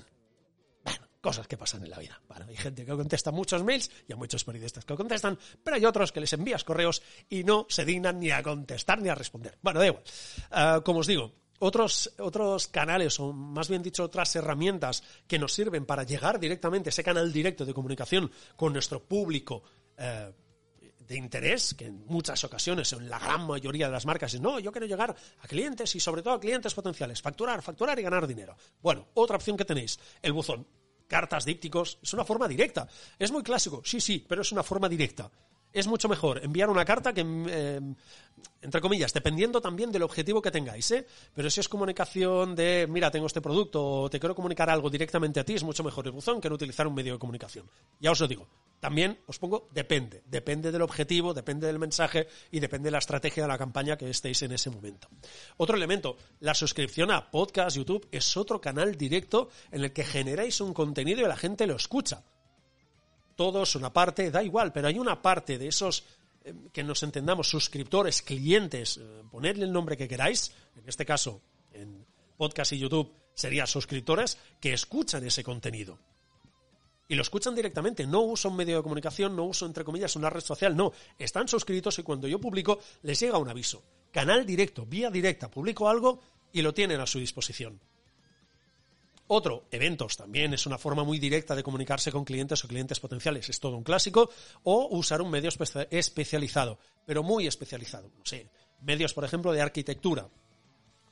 [1.21, 2.21] Cosas que pasan en la vida.
[2.47, 6.13] hay gente que contesta muchos mails y hay muchos periodistas que contestan, pero hay otros
[6.13, 9.59] que les envías correos y no se dignan ni a contestar ni a responder.
[9.61, 10.05] Bueno, da igual.
[10.53, 15.53] Ah, como os digo, otros, otros canales, o más bien dicho, otras herramientas que nos
[15.53, 19.63] sirven para llegar directamente a ese canal directo de comunicación con nuestro público
[19.97, 20.33] eh,
[21.07, 24.59] de interés, que en muchas ocasiones, en la gran mayoría de las marcas, es no,
[24.59, 28.27] yo quiero llegar a clientes y sobre todo a clientes potenciales, facturar, facturar y ganar
[28.27, 28.57] dinero.
[28.83, 30.67] Bueno, otra opción que tenéis, el buzón.
[31.07, 32.89] Cartas, dípticos, es una forma directa.
[33.17, 35.31] Es muy clásico, sí, sí, pero es una forma directa
[35.77, 37.81] es mucho mejor enviar una carta que, eh,
[38.63, 41.07] entre comillas, dependiendo también del objetivo que tengáis, ¿eh?
[41.35, 45.39] Pero si es comunicación de, mira, tengo este producto o te quiero comunicar algo directamente
[45.39, 47.71] a ti, es mucho mejor el buzón que no utilizar un medio de comunicación.
[48.01, 48.49] Ya os lo digo.
[48.81, 50.23] También os pongo depende.
[50.27, 54.09] Depende del objetivo, depende del mensaje y depende de la estrategia de la campaña que
[54.09, 55.09] estéis en ese momento.
[55.59, 60.61] Otro elemento, la suscripción a podcast, YouTube, es otro canal directo en el que generáis
[60.63, 62.23] un contenido y la gente lo escucha
[63.37, 66.05] todos, una parte, da igual, pero hay una parte de esos
[66.45, 71.41] eh, que nos entendamos, suscriptores, clientes, eh, ponedle el nombre que queráis, en este caso,
[71.73, 72.05] en
[72.37, 75.99] podcast y YouTube sería suscriptores, que escuchan ese contenido.
[77.09, 80.31] Y lo escuchan directamente, no uso un medio de comunicación, no uso, entre comillas, una
[80.31, 80.93] red social, no.
[81.19, 83.85] Están suscritos y cuando yo publico les llega un aviso.
[84.11, 86.21] Canal directo, vía directa, publico algo
[86.53, 87.79] y lo tienen a su disposición.
[89.29, 93.49] Otro, eventos, también es una forma muy directa de comunicarse con clientes o clientes potenciales,
[93.49, 94.31] es todo un clásico,
[94.63, 95.51] o usar un medio
[95.91, 98.09] especializado, pero muy especializado.
[98.17, 98.49] No sé,
[98.83, 100.29] medios, por ejemplo, de arquitectura.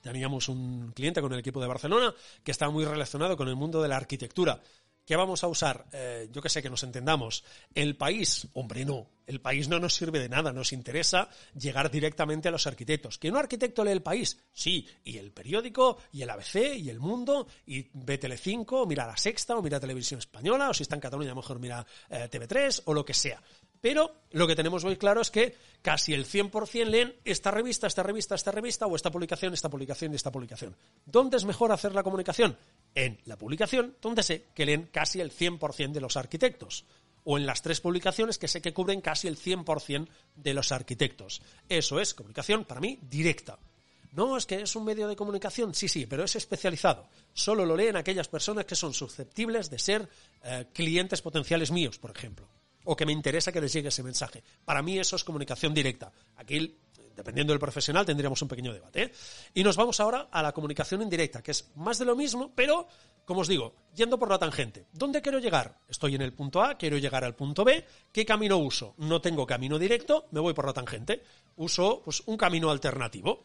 [0.00, 3.82] Teníamos un cliente con el equipo de Barcelona que estaba muy relacionado con el mundo
[3.82, 4.60] de la arquitectura.
[5.04, 5.84] ¿Qué vamos a usar?
[5.92, 7.44] Eh, yo que sé, que nos entendamos.
[7.74, 9.10] El país, hombre, no.
[9.26, 10.52] El país no nos sirve de nada.
[10.52, 13.18] Nos interesa llegar directamente a los arquitectos.
[13.18, 14.38] ¿Que un arquitecto lee el país?
[14.52, 14.88] Sí.
[15.04, 19.56] Y el periódico, y el ABC, y el Mundo, y ve Telecinco, mira La Sexta,
[19.56, 22.82] o mira Televisión Española, o si está en Cataluña, a lo mejor mira eh, TV3,
[22.86, 23.42] o lo que sea.
[23.84, 28.02] Pero lo que tenemos muy claro es que casi el 100% leen esta revista, esta
[28.02, 30.74] revista, esta revista, o esta publicación, esta publicación y esta publicación.
[31.04, 32.56] ¿Dónde es mejor hacer la comunicación?
[32.94, 36.86] En la publicación, donde sé que leen casi el 100% de los arquitectos.
[37.24, 41.42] O en las tres publicaciones que sé que cubren casi el 100% de los arquitectos.
[41.68, 43.58] Eso es comunicación, para mí, directa.
[44.12, 47.06] No, es que es un medio de comunicación, sí, sí, pero es especializado.
[47.34, 50.08] Solo lo leen aquellas personas que son susceptibles de ser
[50.42, 52.48] eh, clientes potenciales míos, por ejemplo
[52.84, 54.42] o que me interesa que les llegue ese mensaje.
[54.64, 56.12] Para mí eso es comunicación directa.
[56.36, 56.76] Aquí,
[57.16, 59.02] dependiendo del profesional, tendríamos un pequeño debate.
[59.04, 59.12] ¿eh?
[59.54, 62.86] Y nos vamos ahora a la comunicación indirecta, que es más de lo mismo, pero,
[63.24, 64.86] como os digo, yendo por la tangente.
[64.92, 65.78] ¿Dónde quiero llegar?
[65.88, 67.84] Estoy en el punto A, quiero llegar al punto B.
[68.12, 68.94] ¿Qué camino uso?
[68.98, 71.22] No tengo camino directo, me voy por la tangente.
[71.56, 73.44] Uso pues, un camino alternativo.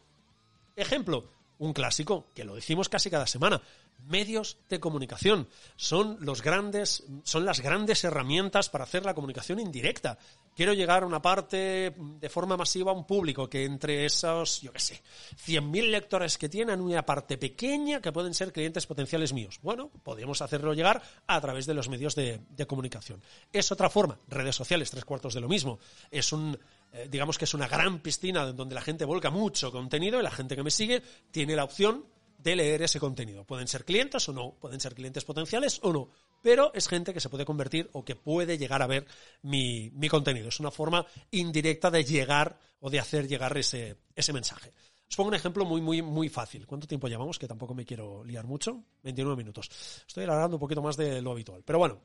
[0.75, 3.61] Ejemplo, un clásico, que lo decimos casi cada semana.
[4.07, 10.17] Medios de comunicación son los grandes, son las grandes herramientas para hacer la comunicación indirecta.
[10.59, 14.73] Quiero llegar a una parte de forma masiva a un público que entre esos, yo
[14.73, 15.01] qué sé,
[15.47, 19.57] 100.000 lectores que tienen una parte pequeña que pueden ser clientes potenciales míos.
[19.63, 23.23] Bueno, podemos hacerlo llegar a través de los medios de, comunicación.
[23.53, 25.79] Es otra forma, redes sociales, tres cuartos de lo mismo.
[26.11, 26.59] Es un
[26.91, 30.31] eh, digamos que es una gran piscina donde la gente volca mucho contenido y la
[30.31, 32.03] gente que me sigue tiene la opción
[32.37, 33.45] de leer ese contenido.
[33.45, 36.09] Pueden ser clientes o no, pueden ser clientes potenciales o no,
[36.41, 39.05] pero es gente que se puede convertir o que puede llegar a ver
[39.41, 40.49] mi, contenido.
[40.49, 44.73] Es una forma indirecta de llegar o de hacer llegar ese, ese mensaje.
[45.09, 46.67] Os pongo un ejemplo muy, muy, muy fácil.
[46.67, 47.39] ¿Cuánto tiempo llevamos?
[47.39, 48.83] Que tampoco me quiero liar mucho.
[49.03, 49.69] 29 minutos.
[50.07, 51.63] Estoy alargando un poquito más de lo habitual.
[51.65, 51.99] Pero bueno,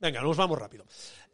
[0.00, 0.84] venga, nos vamos rápido.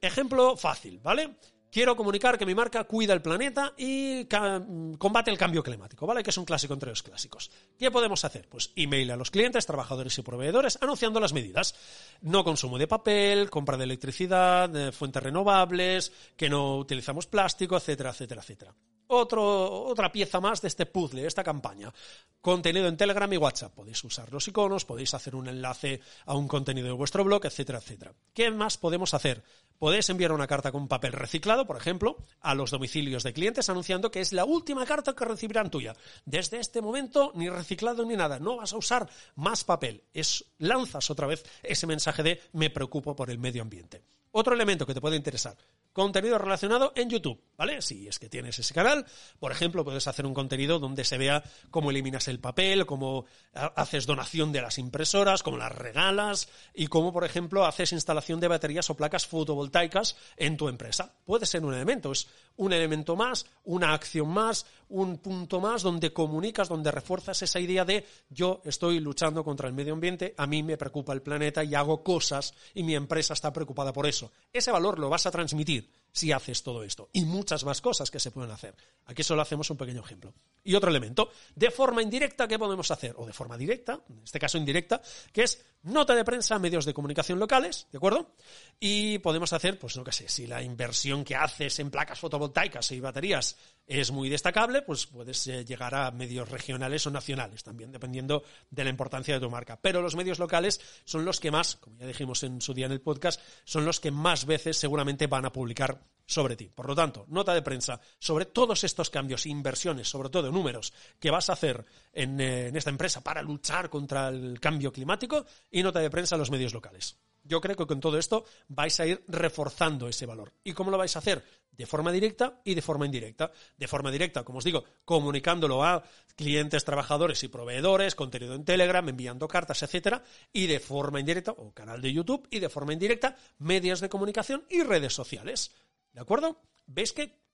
[0.00, 1.36] Ejemplo fácil, ¿vale?
[1.74, 6.22] Quiero comunicar que mi marca cuida el planeta y combate el cambio climático, ¿vale?
[6.22, 7.50] Que es un clásico entre los clásicos.
[7.76, 8.48] ¿Qué podemos hacer?
[8.48, 11.74] Pues email a los clientes, trabajadores y proveedores anunciando las medidas.
[12.20, 18.42] No consumo de papel, compra de electricidad, fuentes renovables, que no utilizamos plástico, etcétera, etcétera,
[18.42, 18.74] etcétera.
[19.06, 21.92] Otra pieza más de este puzzle, esta campaña.
[22.40, 23.74] Contenido en Telegram y WhatsApp.
[23.74, 27.78] Podéis usar los iconos, podéis hacer un enlace a un contenido de vuestro blog, etcétera,
[27.78, 28.12] etcétera.
[28.32, 29.42] ¿Qué más podemos hacer?
[29.78, 34.10] Podéis enviar una carta con papel reciclado, por ejemplo, a los domicilios de clientes anunciando
[34.10, 35.94] que es la última carta que recibirán tuya.
[36.24, 38.38] Desde este momento, ni reciclado ni nada.
[38.38, 40.04] No vas a usar más papel.
[40.12, 44.02] Es, lanzas otra vez ese mensaje de me preocupo por el medio ambiente.
[44.32, 45.56] Otro elemento que te puede interesar
[45.94, 47.80] contenido relacionado en YouTube, ¿vale?
[47.80, 49.06] Si es que tienes ese canal,
[49.38, 54.04] por ejemplo, puedes hacer un contenido donde se vea cómo eliminas el papel, cómo haces
[54.04, 58.90] donación de las impresoras, cómo las regalas y cómo, por ejemplo, haces instalación de baterías
[58.90, 61.14] o placas fotovoltaicas en tu empresa.
[61.24, 62.26] Puede ser un elemento, es
[62.56, 67.84] un elemento más, una acción más, un punto más donde comunicas, donde refuerzas esa idea
[67.84, 71.76] de yo estoy luchando contra el medio ambiente, a mí me preocupa el planeta y
[71.76, 74.32] hago cosas y mi empresa está preocupada por eso.
[74.52, 75.83] Ese valor lo vas a transmitir
[76.14, 77.10] si haces todo esto.
[77.12, 78.76] Y muchas más cosas que se pueden hacer.
[79.06, 80.32] Aquí solo hacemos un pequeño ejemplo.
[80.62, 83.14] Y otro elemento, de forma indirecta, ¿qué podemos hacer?
[83.18, 86.94] O de forma directa, en este caso indirecta, que es nota de prensa, medios de
[86.94, 88.36] comunicación locales, ¿de acuerdo?
[88.78, 92.92] Y podemos hacer, pues no qué sé, si la inversión que haces en placas fotovoltaicas
[92.92, 97.92] y baterías es muy destacable, pues puedes eh, llegar a medios regionales o nacionales también,
[97.92, 99.78] dependiendo de la importancia de tu marca.
[99.80, 102.92] Pero los medios locales son los que más, como ya dijimos en su día en
[102.92, 106.70] el podcast, son los que más veces seguramente van a publicar sobre ti.
[106.74, 111.30] Por lo tanto, nota de prensa sobre todos estos cambios, inversiones, sobre todo números que
[111.30, 115.82] vas a hacer en, eh, en esta empresa para luchar contra el cambio climático y
[115.82, 117.18] nota de prensa a los medios locales.
[117.46, 120.52] Yo creo que con todo esto vais a ir reforzando ese valor.
[120.64, 121.44] ¿Y cómo lo vais a hacer?
[121.70, 123.52] De forma directa y de forma indirecta.
[123.76, 126.02] De forma directa, como os digo, comunicándolo a
[126.36, 131.72] clientes, trabajadores y proveedores, contenido en Telegram, enviando cartas, etcétera, y de forma indirecta, o
[131.74, 135.72] canal de YouTube, y de forma indirecta, medios de comunicación y redes sociales.
[136.14, 136.62] ¿De acuerdo?
[136.86, 137.44] ¿Veis que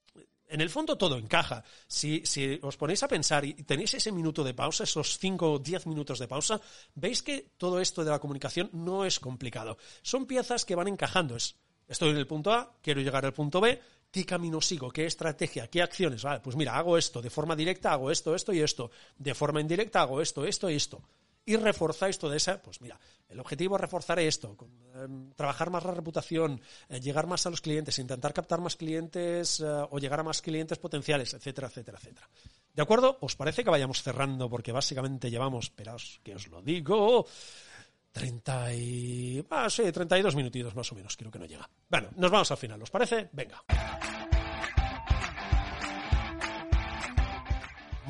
[0.51, 1.63] en el fondo todo encaja.
[1.87, 2.23] Si,
[2.63, 6.19] os ponéis a pensar y tenéis ese minuto de pausa, esos 5 o 10 minutos
[6.19, 6.61] de pausa,
[6.95, 9.79] veis que todo esto de la comunicación no es complicado.
[10.03, 11.37] Son piezas que van encajando.
[11.87, 14.91] estoy en el punto A, quiero llegar al punto B, ¿qué camino sigo?
[14.91, 15.69] ¿Qué estrategia?
[15.69, 16.25] ¿Qué acciones?
[16.25, 17.23] Vale, pues mira, hago esto.
[17.23, 18.91] De forma directa hago esto, esto y esto.
[19.17, 21.01] De forma indirecta hago esto, esto y esto
[21.45, 22.99] y reforzáis toda esa, pues mira,
[23.29, 24.57] el objetivo es reforzar esto,
[24.95, 29.61] em, trabajar más la reputación, eh, llegar más a los clientes, intentar captar más clientes
[29.61, 32.29] eh, o llegar a más clientes potenciales, etcétera, etcétera, etcétera.
[32.75, 33.19] ¿De acuerdo?
[33.21, 34.49] ¿Os parece que vayamos cerrando?
[34.49, 37.27] Porque básicamente llevamos, esperaos que os lo digo,
[38.13, 39.47] 30 y...
[39.51, 41.69] Ah, sí, 32 minutitos más o menos, creo que no llega.
[41.89, 43.29] Bueno, nos vamos al final, ¿os parece?
[43.33, 43.63] Venga.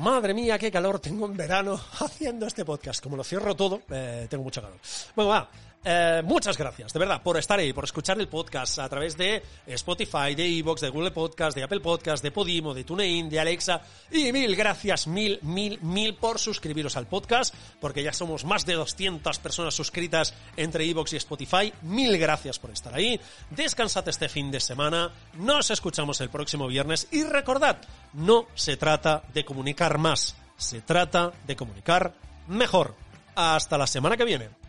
[0.01, 3.03] Madre mía, qué calor tengo en verano haciendo este podcast.
[3.03, 4.79] Como lo cierro todo, eh, tengo mucho calor.
[5.15, 5.47] Bueno, va.
[5.83, 9.41] Eh, muchas gracias, de verdad, por estar ahí, por escuchar el podcast a través de
[9.65, 13.81] Spotify, de Evox, de Google Podcast, de Apple Podcast, de Podimo, de TuneIn, de Alexa.
[14.11, 18.75] Y mil gracias, mil, mil, mil por suscribiros al podcast, porque ya somos más de
[18.75, 21.73] 200 personas suscritas entre Evox y Spotify.
[21.81, 23.19] Mil gracias por estar ahí.
[23.49, 25.11] Descansad este fin de semana.
[25.33, 27.07] Nos escuchamos el próximo viernes.
[27.11, 27.77] Y recordad,
[28.13, 32.13] no se trata de comunicar más, se trata de comunicar
[32.47, 32.93] mejor.
[33.33, 34.61] Hasta la semana que viene.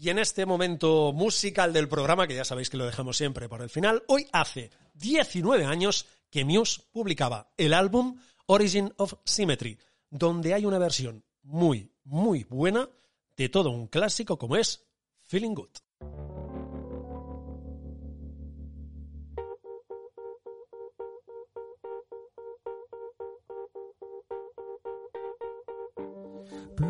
[0.00, 3.64] Y en este momento musical del programa, que ya sabéis que lo dejamos siempre para
[3.64, 9.76] el final, hoy hace 19 años que Muse publicaba el álbum Origin of Symmetry,
[10.08, 12.88] donde hay una versión muy, muy buena
[13.36, 14.86] de todo un clásico como es
[15.26, 15.87] Feeling Good.